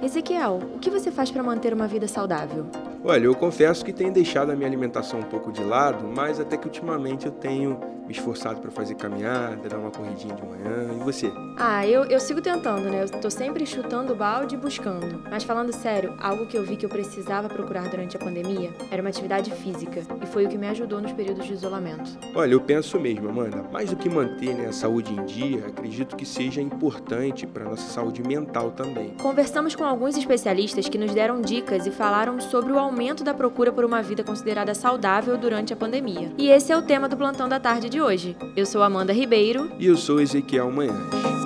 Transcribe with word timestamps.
Ezequiel, 0.00 0.60
o 0.74 0.78
que 0.78 0.90
você 0.90 1.10
faz 1.10 1.28
para 1.28 1.42
manter 1.42 1.74
uma 1.74 1.88
vida 1.88 2.06
saudável? 2.06 2.66
Olha, 3.04 3.24
eu 3.24 3.34
confesso 3.34 3.84
que 3.84 3.92
tenho 3.92 4.12
deixado 4.12 4.50
a 4.50 4.56
minha 4.56 4.68
alimentação 4.68 5.20
um 5.20 5.24
pouco 5.24 5.52
de 5.52 5.62
lado, 5.62 6.06
mas 6.06 6.40
até 6.40 6.56
que 6.56 6.66
ultimamente 6.66 7.26
eu 7.26 7.32
tenho 7.32 7.78
me 8.08 8.14
esforçado 8.14 8.58
para 8.60 8.70
fazer 8.70 8.94
caminhada, 8.94 9.68
dar 9.68 9.76
uma 9.76 9.90
corridinha 9.90 10.34
de 10.34 10.42
manhã. 10.42 10.94
E 10.98 11.04
você? 11.04 11.30
Ah, 11.58 11.86
eu, 11.86 12.04
eu 12.04 12.18
sigo 12.18 12.40
tentando, 12.40 12.88
né? 12.88 13.04
Eu 13.04 13.20
tô 13.20 13.30
sempre 13.30 13.66
chutando 13.66 14.14
o 14.14 14.16
balde 14.16 14.54
e 14.54 14.58
buscando. 14.58 15.22
Mas 15.30 15.44
falando 15.44 15.72
sério, 15.74 16.14
algo 16.18 16.46
que 16.46 16.56
eu 16.56 16.64
vi 16.64 16.76
que 16.76 16.86
eu 16.86 16.88
precisava 16.88 17.48
procurar 17.50 17.86
durante 17.88 18.16
a 18.16 18.18
pandemia 18.18 18.72
era 18.90 19.02
uma 19.02 19.10
atividade 19.10 19.50
física. 19.50 20.00
E 20.22 20.26
foi 20.26 20.46
o 20.46 20.48
que 20.48 20.56
me 20.56 20.66
ajudou 20.68 21.02
nos 21.02 21.12
períodos 21.12 21.44
de 21.44 21.52
isolamento. 21.52 22.18
Olha, 22.34 22.52
eu 22.52 22.60
penso 22.60 22.98
mesmo, 22.98 23.28
Amanda. 23.28 23.62
Mais 23.70 23.90
do 23.90 23.96
que 23.96 24.08
manter 24.08 24.54
né, 24.54 24.68
a 24.68 24.72
saúde 24.72 25.12
em 25.12 25.24
dia, 25.26 25.66
acredito 25.66 26.16
que 26.16 26.24
seja 26.24 26.62
importante 26.62 27.46
para 27.46 27.64
nossa 27.64 27.90
saúde 27.90 28.22
mental 28.22 28.70
também. 28.70 29.10
Conversamos 29.20 29.76
com 29.76 29.84
alguns 29.84 30.16
especialistas 30.16 30.88
que 30.88 30.96
nos 30.96 31.12
deram 31.12 31.42
dicas 31.42 31.86
e 31.86 31.90
falaram 31.90 32.40
sobre 32.40 32.72
o 32.72 32.78
aumento 32.88 33.22
da 33.22 33.32
procura 33.32 33.72
por 33.72 33.84
uma 33.84 34.02
vida 34.02 34.24
considerada 34.24 34.74
saudável 34.74 35.36
durante 35.36 35.72
a 35.72 35.76
pandemia. 35.76 36.32
E 36.36 36.48
esse 36.48 36.72
é 36.72 36.76
o 36.76 36.82
tema 36.82 37.08
do 37.08 37.16
plantão 37.16 37.48
da 37.48 37.60
tarde 37.60 37.88
de 37.88 38.00
hoje. 38.00 38.36
Eu 38.56 38.66
sou 38.66 38.82
Amanda 38.82 39.12
Ribeiro. 39.12 39.70
E 39.78 39.86
eu 39.86 39.96
sou 39.96 40.20
Ezequiel 40.20 40.70
Manhães. 40.70 41.37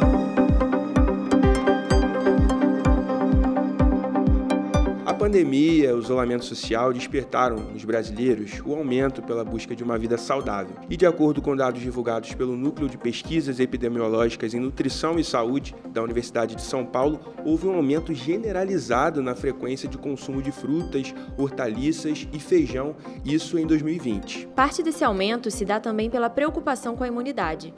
Pandemia, 5.22 5.94
o 5.94 6.00
isolamento 6.00 6.44
social 6.44 6.92
despertaram 6.92 7.54
nos 7.54 7.84
brasileiros 7.84 8.60
o 8.66 8.74
aumento 8.74 9.22
pela 9.22 9.44
busca 9.44 9.72
de 9.72 9.84
uma 9.84 9.96
vida 9.96 10.18
saudável. 10.18 10.74
E 10.90 10.96
de 10.96 11.06
acordo 11.06 11.40
com 11.40 11.54
dados 11.54 11.80
divulgados 11.80 12.34
pelo 12.34 12.56
Núcleo 12.56 12.88
de 12.88 12.98
Pesquisas 12.98 13.60
Epidemiológicas 13.60 14.52
em 14.52 14.58
Nutrição 14.58 15.20
e 15.20 15.22
Saúde 15.24 15.76
da 15.90 16.02
Universidade 16.02 16.56
de 16.56 16.62
São 16.62 16.84
Paulo, 16.84 17.20
houve 17.44 17.68
um 17.68 17.74
aumento 17.76 18.12
generalizado 18.12 19.22
na 19.22 19.36
frequência 19.36 19.88
de 19.88 19.96
consumo 19.96 20.42
de 20.42 20.50
frutas, 20.50 21.14
hortaliças 21.38 22.26
e 22.32 22.40
feijão, 22.40 22.96
isso 23.24 23.56
em 23.56 23.64
2020. 23.64 24.48
Parte 24.56 24.82
desse 24.82 25.04
aumento 25.04 25.52
se 25.52 25.64
dá 25.64 25.78
também 25.78 26.10
pela 26.10 26.28
preocupação 26.28 26.96
com 26.96 27.04
a 27.04 27.08
imunidade, 27.08 27.72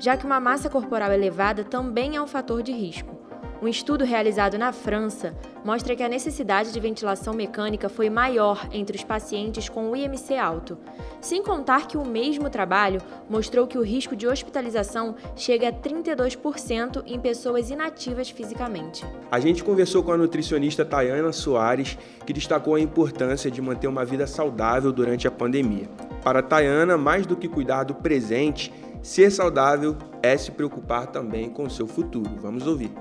já 0.00 0.16
que 0.16 0.26
uma 0.26 0.40
massa 0.40 0.68
corporal 0.68 1.12
elevada 1.12 1.62
também 1.62 2.16
é 2.16 2.20
um 2.20 2.26
fator 2.26 2.60
de 2.60 2.72
risco. 2.72 3.17
Um 3.60 3.66
estudo 3.66 4.04
realizado 4.04 4.56
na 4.56 4.72
França 4.72 5.34
mostra 5.64 5.96
que 5.96 6.02
a 6.04 6.08
necessidade 6.08 6.72
de 6.72 6.78
ventilação 6.78 7.34
mecânica 7.34 7.88
foi 7.88 8.08
maior 8.08 8.68
entre 8.72 8.96
os 8.96 9.02
pacientes 9.02 9.68
com 9.68 9.90
o 9.90 9.96
IMC 9.96 10.36
alto, 10.36 10.78
sem 11.20 11.42
contar 11.42 11.88
que 11.88 11.96
o 11.96 12.04
mesmo 12.04 12.48
trabalho 12.48 13.02
mostrou 13.28 13.66
que 13.66 13.76
o 13.76 13.82
risco 13.82 14.14
de 14.14 14.28
hospitalização 14.28 15.16
chega 15.34 15.70
a 15.70 15.72
32% 15.72 17.02
em 17.04 17.18
pessoas 17.18 17.68
inativas 17.68 18.30
fisicamente. 18.30 19.04
A 19.28 19.40
gente 19.40 19.64
conversou 19.64 20.04
com 20.04 20.12
a 20.12 20.16
nutricionista 20.16 20.84
Tayana 20.84 21.32
Soares, 21.32 21.98
que 22.24 22.32
destacou 22.32 22.76
a 22.76 22.80
importância 22.80 23.50
de 23.50 23.60
manter 23.60 23.88
uma 23.88 24.04
vida 24.04 24.28
saudável 24.28 24.92
durante 24.92 25.26
a 25.26 25.32
pandemia. 25.32 25.88
Para 26.22 26.42
Tayana, 26.42 26.96
mais 26.96 27.26
do 27.26 27.34
que 27.34 27.48
cuidar 27.48 27.82
do 27.82 27.94
presente, 27.96 28.72
ser 29.02 29.32
saudável 29.32 29.96
é 30.22 30.36
se 30.36 30.52
preocupar 30.52 31.08
também 31.08 31.50
com 31.50 31.64
o 31.64 31.70
seu 31.70 31.88
futuro. 31.88 32.30
Vamos 32.40 32.64
ouvir. 32.66 32.92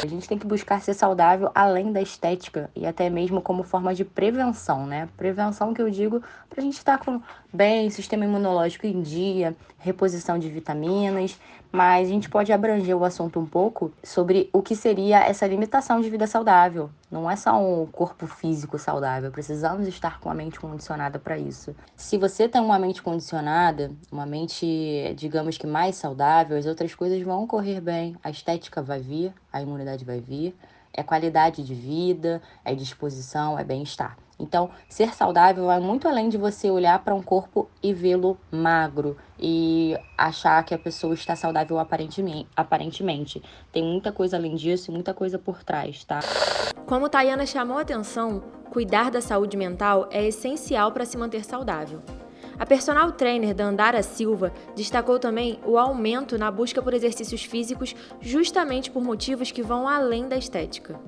A 0.00 0.06
gente 0.06 0.28
tem 0.28 0.38
que 0.38 0.46
buscar 0.46 0.80
ser 0.80 0.94
saudável 0.94 1.50
além 1.52 1.92
da 1.92 2.00
estética 2.00 2.70
e 2.74 2.86
até 2.86 3.10
mesmo 3.10 3.42
como 3.42 3.64
forma 3.64 3.92
de 3.92 4.04
prevenção, 4.04 4.86
né? 4.86 5.08
Prevenção 5.16 5.74
que 5.74 5.82
eu 5.82 5.90
digo 5.90 6.22
para 6.48 6.60
a 6.60 6.62
gente 6.62 6.78
estar 6.78 6.98
com 6.98 7.20
bem 7.52 7.90
sistema 7.90 8.24
imunológico 8.24 8.86
em 8.86 9.02
dia, 9.02 9.56
reposição 9.78 10.38
de 10.38 10.48
vitaminas, 10.48 11.38
mas 11.70 12.08
a 12.08 12.10
gente 12.10 12.28
pode 12.28 12.52
abranger 12.52 12.96
o 12.96 13.04
assunto 13.04 13.38
um 13.38 13.46
pouco 13.46 13.92
sobre 14.02 14.48
o 14.52 14.62
que 14.62 14.74
seria 14.74 15.20
essa 15.20 15.46
limitação 15.46 16.00
de 16.00 16.08
vida 16.08 16.26
saudável. 16.26 16.90
Não 17.10 17.30
é 17.30 17.36
só 17.36 17.58
um 17.60 17.86
corpo 17.86 18.26
físico 18.26 18.78
saudável, 18.78 19.30
precisamos 19.30 19.86
estar 19.86 20.20
com 20.20 20.30
a 20.30 20.34
mente 20.34 20.58
condicionada 20.58 21.18
para 21.18 21.38
isso. 21.38 21.74
Se 21.96 22.16
você 22.16 22.48
tem 22.48 22.60
uma 22.60 22.78
mente 22.78 23.02
condicionada, 23.02 23.90
uma 24.10 24.26
mente, 24.26 25.14
digamos 25.16 25.56
que 25.56 25.66
mais 25.66 25.96
saudável, 25.96 26.56
as 26.56 26.66
outras 26.66 26.94
coisas 26.94 27.20
vão 27.22 27.46
correr 27.46 27.80
bem, 27.80 28.16
a 28.22 28.30
estética 28.30 28.82
vai 28.82 29.00
vir, 29.00 29.32
a 29.52 29.62
imunidade 29.62 30.04
vai 30.04 30.20
vir, 30.20 30.54
é 30.92 31.02
qualidade 31.02 31.62
de 31.62 31.74
vida, 31.74 32.42
é 32.64 32.74
disposição, 32.74 33.58
é 33.58 33.64
bem-estar. 33.64 34.16
Então, 34.38 34.70
ser 34.88 35.14
saudável 35.14 35.66
vai 35.66 35.80
muito 35.80 36.06
além 36.06 36.28
de 36.28 36.38
você 36.38 36.70
olhar 36.70 36.98
para 37.00 37.14
um 37.14 37.22
corpo 37.22 37.68
e 37.82 37.92
vê-lo 37.92 38.38
magro 38.52 39.16
e 39.38 39.96
achar 40.16 40.62
que 40.64 40.72
a 40.72 40.78
pessoa 40.78 41.12
está 41.12 41.34
saudável 41.34 41.76
aparentemente. 41.78 43.42
Tem 43.72 43.82
muita 43.82 44.12
coisa 44.12 44.36
além 44.36 44.54
disso 44.54 44.90
e 44.90 44.94
muita 44.94 45.12
coisa 45.12 45.38
por 45.38 45.64
trás, 45.64 46.04
tá? 46.04 46.20
Como 46.86 47.08
Tayana 47.08 47.46
chamou 47.46 47.78
a 47.78 47.82
atenção, 47.82 48.42
cuidar 48.70 49.10
da 49.10 49.20
saúde 49.20 49.56
mental 49.56 50.08
é 50.12 50.24
essencial 50.24 50.92
para 50.92 51.04
se 51.04 51.16
manter 51.16 51.44
saudável. 51.44 52.00
A 52.58 52.66
personal 52.66 53.12
trainer 53.12 53.54
da 53.54 53.64
Andara 53.64 54.02
Silva 54.02 54.52
destacou 54.74 55.20
também 55.20 55.60
o 55.64 55.78
aumento 55.78 56.36
na 56.36 56.50
busca 56.50 56.82
por 56.82 56.92
exercícios 56.92 57.44
físicos, 57.44 57.94
justamente 58.20 58.90
por 58.90 59.00
motivos 59.00 59.52
que 59.52 59.62
vão 59.62 59.88
além 59.88 60.28
da 60.28 60.36
estética. 60.36 60.98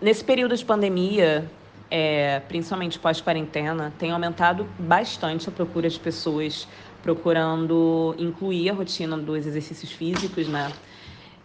Nesse 0.00 0.22
período 0.22 0.54
de 0.54 0.62
pandemia, 0.62 1.50
é, 1.90 2.40
principalmente 2.48 2.98
pós-quarentena, 2.98 3.94
tem 3.98 4.10
aumentado 4.10 4.68
bastante 4.78 5.48
a 5.48 5.52
procura 5.52 5.88
de 5.88 5.98
pessoas 5.98 6.68
procurando 7.02 8.14
incluir 8.18 8.68
a 8.68 8.74
rotina 8.74 9.16
dos 9.16 9.46
exercícios 9.46 9.90
físicos, 9.90 10.48
né? 10.48 10.70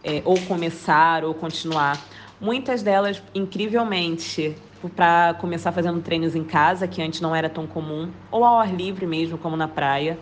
É, 0.04 0.22
ou 0.26 0.38
começar 0.42 1.24
ou 1.24 1.34
continuar. 1.34 1.98
Muitas 2.42 2.82
delas, 2.82 3.22
incrivelmente, 3.34 4.56
para 4.88 5.34
começar 5.40 5.72
fazendo 5.72 6.00
treinos 6.02 6.36
em 6.36 6.44
casa, 6.44 6.88
que 6.88 7.02
antes 7.02 7.20
não 7.20 7.36
era 7.36 7.50
tão 7.50 7.68
comum, 7.68 8.12
ou 8.32 8.46
ao 8.46 8.60
ar 8.60 8.74
livre 8.74 9.06
mesmo, 9.06 9.38
como 9.38 9.58
na 9.58 9.68
praia. 9.68 10.18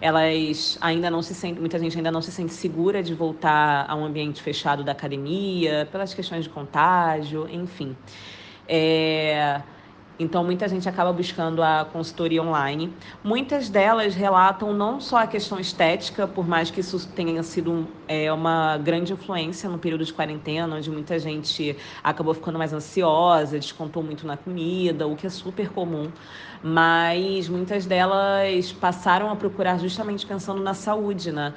Elas 0.00 0.78
ainda 0.80 1.10
não 1.10 1.20
se 1.20 1.34
sentem, 1.34 1.58
muita 1.58 1.78
gente 1.78 1.96
ainda 1.96 2.10
não 2.10 2.22
se 2.22 2.30
sente 2.30 2.54
segura 2.54 3.02
de 3.02 3.12
voltar 3.14 3.84
a 3.88 3.96
um 3.96 4.04
ambiente 4.04 4.40
fechado 4.40 4.84
da 4.84 4.92
academia, 4.92 5.88
pelas 5.90 6.14
questões 6.14 6.44
de 6.44 6.50
contágio, 6.50 7.48
enfim. 7.50 7.96
É, 8.68 9.60
então, 10.18 10.42
muita 10.42 10.66
gente 10.66 10.88
acaba 10.88 11.12
buscando 11.12 11.62
a 11.62 11.86
consultoria 11.92 12.42
online. 12.42 12.92
Muitas 13.22 13.68
delas 13.68 14.16
relatam 14.16 14.72
não 14.72 15.00
só 15.00 15.18
a 15.18 15.26
questão 15.26 15.60
estética, 15.60 16.26
por 16.26 16.46
mais 16.46 16.70
que 16.70 16.80
isso 16.80 17.06
tenha 17.08 17.42
sido 17.44 17.86
é, 18.08 18.32
uma 18.32 18.76
grande 18.78 19.12
influência 19.12 19.68
no 19.68 19.78
período 19.78 20.04
de 20.04 20.12
quarentena, 20.12 20.74
onde 20.74 20.90
muita 20.90 21.18
gente 21.20 21.76
acabou 22.02 22.34
ficando 22.34 22.58
mais 22.58 22.72
ansiosa, 22.72 23.58
descontou 23.58 24.02
muito 24.02 24.26
na 24.26 24.36
comida, 24.36 25.06
o 25.06 25.14
que 25.14 25.26
é 25.26 25.30
super 25.30 25.68
comum. 25.70 26.10
Mas 26.60 27.48
muitas 27.48 27.86
delas 27.86 28.72
passaram 28.72 29.30
a 29.30 29.36
procurar 29.36 29.78
justamente 29.78 30.26
pensando 30.26 30.60
na 30.60 30.74
saúde, 30.74 31.30
né? 31.30 31.54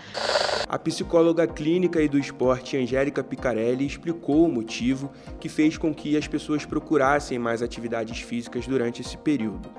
A 0.69 0.77
psicóloga 0.77 1.47
clínica 1.47 2.01
e 2.01 2.07
do 2.07 2.17
esporte 2.17 2.77
Angélica 2.77 3.23
Picarelli 3.23 3.85
explicou 3.85 4.45
o 4.45 4.51
motivo 4.51 5.11
que 5.39 5.49
fez 5.49 5.77
com 5.77 5.93
que 5.93 6.15
as 6.15 6.27
pessoas 6.27 6.65
procurassem 6.65 7.39
mais 7.39 7.61
atividades 7.61 8.21
físicas 8.21 8.50
durante 8.67 9.01
esse 9.01 9.17
período. 9.17 9.69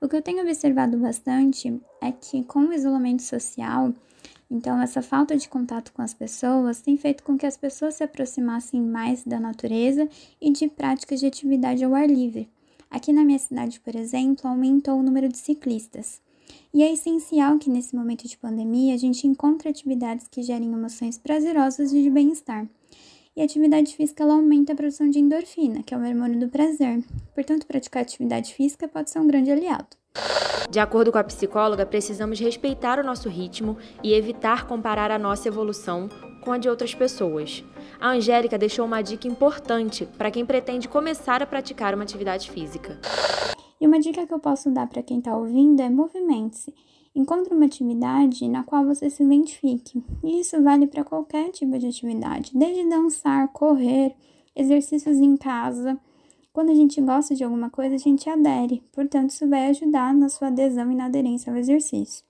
O 0.00 0.08
que 0.08 0.16
eu 0.16 0.22
tenho 0.22 0.42
observado 0.42 0.96
bastante 0.96 1.80
é 2.00 2.12
que, 2.12 2.44
com 2.44 2.60
o 2.60 2.72
isolamento 2.72 3.22
social, 3.22 3.92
então 4.50 4.80
essa 4.80 5.02
falta 5.02 5.36
de 5.36 5.48
contato 5.48 5.92
com 5.92 6.00
as 6.00 6.14
pessoas 6.14 6.80
tem 6.80 6.96
feito 6.96 7.22
com 7.22 7.36
que 7.36 7.44
as 7.44 7.56
pessoas 7.56 7.94
se 7.94 8.04
aproximassem 8.04 8.80
mais 8.80 9.24
da 9.24 9.38
natureza 9.38 10.08
e 10.40 10.50
de 10.50 10.68
práticas 10.68 11.20
de 11.20 11.26
atividade 11.26 11.84
ao 11.84 11.94
ar 11.94 12.08
livre. 12.08 12.48
Aqui 12.90 13.12
na 13.12 13.24
minha 13.24 13.38
cidade, 13.38 13.80
por 13.80 13.94
exemplo, 13.94 14.48
aumentou 14.48 14.98
o 14.98 15.02
número 15.02 15.28
de 15.28 15.36
ciclistas. 15.36 16.22
E 16.72 16.82
é 16.82 16.92
essencial 16.92 17.58
que 17.58 17.68
nesse 17.68 17.94
momento 17.94 18.26
de 18.26 18.38
pandemia 18.38 18.94
a 18.94 18.98
gente 18.98 19.26
encontre 19.26 19.68
atividades 19.68 20.26
que 20.28 20.42
gerem 20.42 20.72
emoções 20.72 21.18
prazerosas 21.18 21.92
e 21.92 22.02
de 22.02 22.08
bem-estar. 22.08 22.66
E 23.38 23.40
a 23.40 23.44
atividade 23.44 23.94
física 23.94 24.24
ela 24.24 24.34
aumenta 24.34 24.72
a 24.72 24.74
produção 24.74 25.08
de 25.08 25.20
endorfina, 25.20 25.80
que 25.84 25.94
é 25.94 25.96
o 25.96 26.04
hormônio 26.04 26.40
do 26.40 26.48
prazer. 26.48 27.04
Portanto, 27.36 27.68
praticar 27.68 28.02
atividade 28.02 28.52
física 28.52 28.88
pode 28.88 29.10
ser 29.10 29.20
um 29.20 29.28
grande 29.28 29.52
aliado. 29.52 29.86
De 30.68 30.80
acordo 30.80 31.12
com 31.12 31.18
a 31.18 31.22
psicóloga, 31.22 31.86
precisamos 31.86 32.40
respeitar 32.40 32.98
o 32.98 33.04
nosso 33.04 33.28
ritmo 33.28 33.78
e 34.02 34.12
evitar 34.12 34.66
comparar 34.66 35.12
a 35.12 35.20
nossa 35.20 35.46
evolução 35.46 36.08
com 36.42 36.50
a 36.50 36.58
de 36.58 36.68
outras 36.68 36.96
pessoas. 36.96 37.62
A 38.00 38.08
Angélica 38.08 38.58
deixou 38.58 38.84
uma 38.84 39.02
dica 39.02 39.28
importante 39.28 40.04
para 40.18 40.32
quem 40.32 40.44
pretende 40.44 40.88
começar 40.88 41.40
a 41.40 41.46
praticar 41.46 41.94
uma 41.94 42.02
atividade 42.02 42.50
física. 42.50 42.98
E 43.80 43.86
uma 43.86 44.00
dica 44.00 44.26
que 44.26 44.34
eu 44.34 44.38
posso 44.38 44.70
dar 44.70 44.88
para 44.88 45.02
quem 45.02 45.18
está 45.18 45.36
ouvindo 45.36 45.80
é 45.80 45.88
movimente-se. 45.88 46.74
Encontre 47.14 47.54
uma 47.54 47.66
atividade 47.66 48.46
na 48.48 48.62
qual 48.62 48.84
você 48.84 49.08
se 49.08 49.22
identifique. 49.22 50.02
E 50.22 50.40
isso 50.40 50.62
vale 50.62 50.86
para 50.86 51.04
qualquer 51.04 51.50
tipo 51.50 51.78
de 51.78 51.86
atividade, 51.86 52.52
desde 52.54 52.88
dançar, 52.88 53.48
correr, 53.48 54.14
exercícios 54.54 55.18
em 55.18 55.36
casa. 55.36 55.98
Quando 56.58 56.72
a 56.72 56.74
gente 56.74 57.00
gosta 57.00 57.36
de 57.36 57.44
alguma 57.44 57.70
coisa, 57.70 57.94
a 57.94 57.98
gente 57.98 58.28
adere. 58.28 58.82
Portanto, 58.92 59.30
isso 59.30 59.48
vai 59.48 59.68
ajudar 59.68 60.12
na 60.12 60.28
sua 60.28 60.48
adesão 60.48 60.90
e 60.90 60.94
na 60.96 61.04
aderência 61.04 61.52
ao 61.52 61.56
exercício. 61.56 62.24